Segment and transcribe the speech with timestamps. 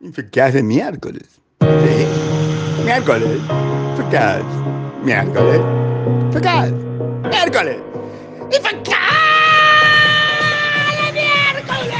[0.00, 1.40] Infectadas de miércoles.
[1.60, 2.06] Sí.
[2.84, 3.40] Miércoles.
[3.90, 4.44] Infectadas.
[5.02, 5.60] Miércoles.
[6.26, 6.72] Infectadas.
[7.28, 7.76] Miércoles.
[8.52, 9.16] Infectadas
[11.02, 11.96] de miércoles.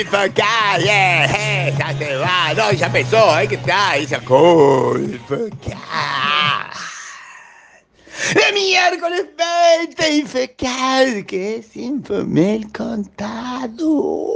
[0.00, 0.82] Infectadas.
[0.82, 1.70] Yeah.
[1.78, 2.54] Ya se va.
[2.54, 3.38] No, ya empezó.
[3.38, 3.46] ¿eh?
[3.48, 4.00] ¿Qué tal?
[4.00, 4.30] Esa Infectadas.
[8.32, 14.30] De miércoles 20 infectado, que es Infomel contado.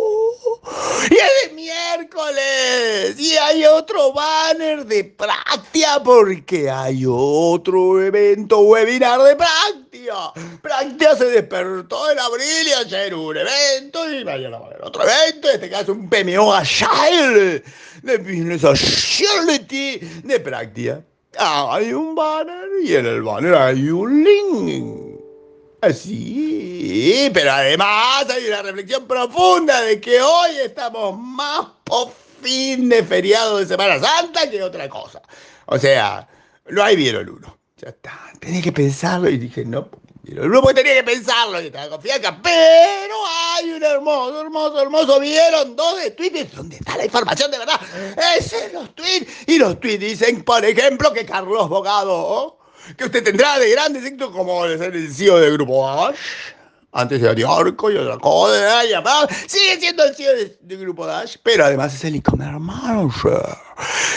[1.10, 3.19] Y es de miércoles.
[3.19, 10.32] Y hay otro banner de Práctica porque hay otro evento webinar de Práctica.
[10.60, 15.02] Práctica se despertó en abril y ayer un evento y mañana va a haber otro
[15.02, 15.48] evento.
[15.48, 17.62] En este caso un PMO Agile
[18.02, 21.02] de Business Agility de Práctica.
[21.37, 25.09] Ah, hay un banner y en el banner hay un link.
[25.80, 32.12] Así, pero además hay una reflexión profunda de que hoy estamos más por
[32.43, 35.23] fin de feriado de Semana Santa que otra cosa.
[35.66, 36.26] O sea,
[36.68, 37.59] no hay vieron uno.
[37.76, 39.88] Ya está, tenía que pensarlo y dije, no,
[40.29, 43.15] el grupo tenía que pensarlo y estaba confianza, pero
[43.54, 45.20] hay un hermoso, hermoso, hermoso.
[45.20, 46.54] ¿Vieron dos de tweets?
[46.54, 47.80] ¿Dónde está la información de verdad?
[48.37, 49.32] Es en los tweets.
[49.46, 52.59] Y los tweets dicen, por ejemplo, que Carlos Bogado,
[52.96, 56.16] que usted tendrá de grandes éxitos como ser el CEO del grupo Dash,
[56.92, 61.95] antes de Ariarco y otra cosa, sigue siendo el CEO del grupo Dash, pero además
[61.95, 63.57] es el e-commerce manager.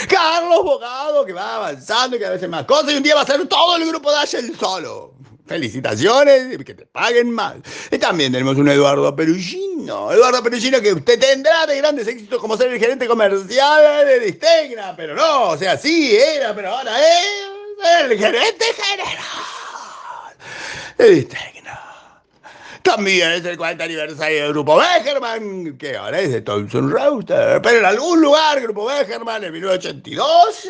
[0.08, 3.26] Carlos Bogado, que va avanzando y cada vez más cosas, y un día va a
[3.26, 5.14] ser todo el grupo Dash él solo.
[5.52, 7.56] Felicitaciones, que te paguen más.
[7.90, 10.10] Y también tenemos un Eduardo Perugino.
[10.10, 14.96] Eduardo Perugino que usted tendrá de grandes éxitos como ser el gerente comercial de Distegna,
[14.96, 20.36] pero no, o sea, sí era, pero ahora es el gerente general
[20.96, 21.80] de Distegna.
[22.82, 27.60] También es el 40 aniversario del Grupo Becherman, que ahora es de Thomson Router.
[27.60, 30.68] Pero en algún lugar, Grupo Becherman, en 1982,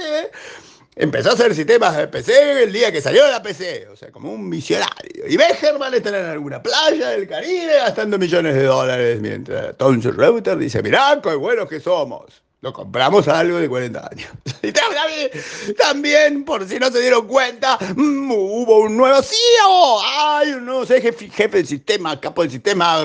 [0.95, 4.31] Empezó a hacer sistemas de PC el día que salió la PC, o sea, como
[4.31, 5.25] un visionario.
[5.27, 10.59] Y Becherman está en alguna playa del Caribe gastando millones de dólares, mientras Thomson Router
[10.59, 12.43] dice, mirá, qué buenos que somos.
[12.61, 14.31] Lo compramos a algo de 40 años.
[14.63, 20.01] Y también, por si no se dieron cuenta, mm, hubo un nuevo CEO.
[20.05, 23.03] Hay un nuevo jefe, jefe del sistema, capo del sistema,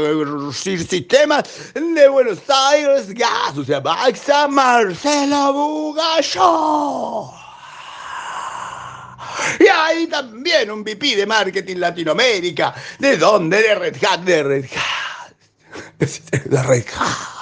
[0.54, 7.47] sistemas de Buenos Aires Gas, o sea, Maxa Marcelo Bugallo.
[9.59, 12.74] Y ahí también un VP de marketing Latinoamérica.
[13.00, 13.62] ¿De dónde?
[13.62, 15.34] De Red Hat, de Red Hat.
[16.46, 17.38] De Red Hat.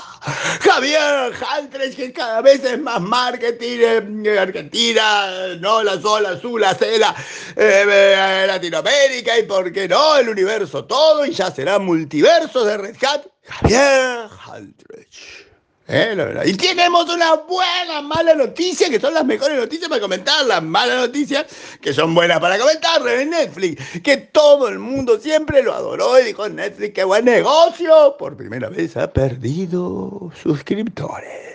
[0.62, 6.74] Javier Haltres, que cada vez es más marketing en Argentina, no la sola, azul, la
[6.74, 7.16] cela,
[7.56, 12.78] eh, eh, Latinoamérica y por qué no, el universo todo y ya será multiverso de
[12.78, 13.28] Red Hat.
[13.44, 15.46] Javier Haltres.
[15.88, 20.64] Eh, y tenemos una buena, mala noticia, que son las mejores noticias para comentar, las
[20.64, 21.46] malas noticias,
[21.80, 26.24] que son buenas para comentar de Netflix, que todo el mundo siempre lo adoró y
[26.24, 31.54] dijo Netflix, qué buen negocio, por primera vez ha perdido suscriptores.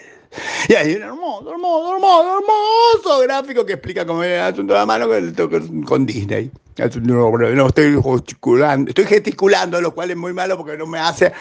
[0.68, 4.78] Y hay un hermoso, hermoso, hermoso, hermoso gráfico que explica cómo es el asunto de
[4.78, 6.52] la mano con, con Disney.
[7.02, 11.32] No, no estoy gesticulando, estoy gesticulando, lo cual es muy malo porque no me hace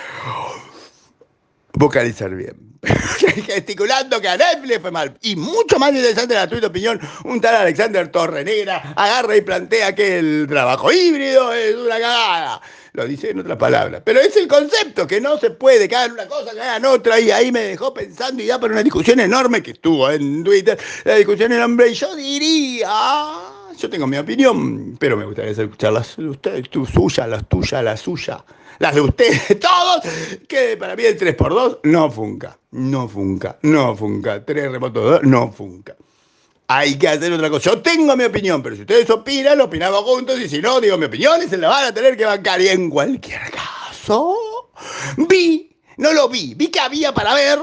[1.73, 2.68] vocalizar bien.
[3.45, 5.17] gesticulando que a Netflix fue mal.
[5.21, 10.19] Y mucho más interesante la tuya opinión, un tal Alexander Torrenera agarra y plantea que
[10.19, 12.61] el trabajo híbrido es una cagada.
[12.93, 14.01] Lo dice en otras palabras.
[14.03, 17.19] Pero es el concepto, que no se puede, que hagan una cosa, que hagan otra,
[17.19, 20.77] y ahí me dejó pensando y da para una discusión enorme que estuvo en Twitter,
[21.03, 22.89] la discusión enorme, y yo diría,
[23.79, 27.97] yo tengo mi opinión, pero me gustaría escuchar las ustedes, tu suya, las tuyas, la
[27.97, 28.43] suya
[28.79, 30.01] las de ustedes, todos,
[30.47, 35.51] que para mí el 3x2 no funca, no funca, no funca, 3 remoto 2 no
[35.51, 35.95] funca.
[36.67, 37.71] Hay que hacer otra cosa.
[37.71, 41.05] Yo tengo mi opinión, pero si ustedes opinan, opinamos juntos, y si no, digo mi
[41.05, 42.61] opinión y se la van a tener que bancar.
[42.61, 44.35] Y en cualquier caso,
[45.17, 47.59] vi, no lo vi, vi que había para ver,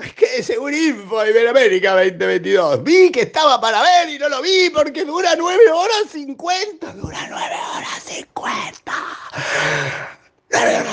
[0.16, 5.04] que según Info Iberoamérica 2022, vi que estaba para ver y no lo vi porque
[5.04, 8.92] dura 9 horas 50, dura 9 horas 50.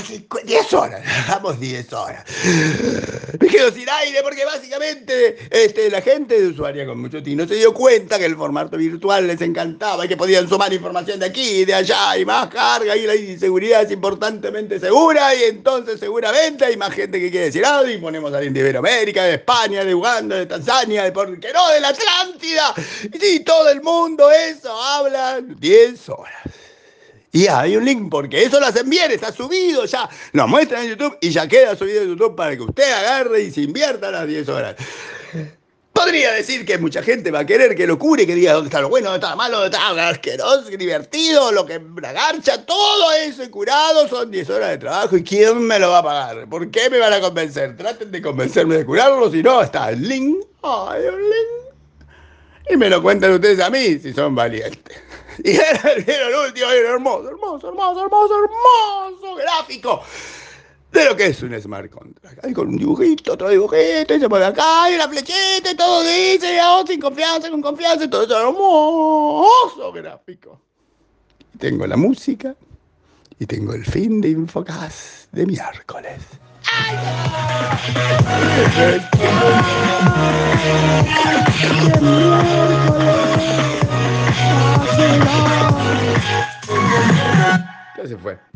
[0.07, 2.23] 10 horas, damos 10 horas.
[3.39, 7.55] Me quedo sin aire porque básicamente este, la gente de usuaria con mucho tino se
[7.55, 11.61] dio cuenta que el formato virtual les encantaba y que podían sumar información de aquí
[11.61, 16.65] y de allá y más carga y la inseguridad es importantemente segura y entonces seguramente
[16.65, 19.83] hay más gente que quiere decir algo y ponemos a alguien de Iberoamérica, de España,
[19.83, 22.73] de Uganda, de Tanzania, de por qué no, de la Atlántida.
[23.13, 26.66] Y todo el mundo eso habla 10 horas.
[27.37, 30.09] Y hay un link, porque eso lo hacen bien, está subido ya.
[30.31, 33.51] Lo muestran en YouTube y ya queda subido en YouTube para que usted agarre y
[33.51, 34.75] se invierta las 10 horas.
[35.93, 38.81] Podría decir que mucha gente va a querer que lo cure, que diga dónde está
[38.81, 42.65] lo bueno, dónde está lo malo, dónde está lo asqueroso, divertido, lo que la garcha,
[42.65, 45.15] todo eso curado son 10 horas de trabajo.
[45.15, 46.49] ¿Y quién me lo va a pagar?
[46.49, 47.77] ¿Por qué me van a convencer?
[47.77, 50.43] Traten de convencerme de curarlo, si no, está el link.
[50.63, 51.66] Ay, un link.
[52.69, 55.01] Y me lo cuentan ustedes a mí si son valientes.
[55.43, 60.01] Y era el último, era hermoso, hermoso, hermoso, hermoso, hermoso gráfico
[60.91, 62.43] de lo que es un smart contract.
[62.43, 66.01] Ahí con un dibujito, otro dibujito, y se pone acá, y una flechita, y todo
[66.03, 70.59] dice, y ahora sin confianza, con confianza, y todo eso hermoso gráfico.
[71.53, 72.55] Y tengo la música,
[73.39, 76.21] y tengo el fin de Infocast de miércoles.
[76.71, 76.97] ¡Ay!
[87.97, 88.47] Ya se fue.